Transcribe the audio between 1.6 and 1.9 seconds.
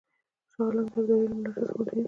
څخه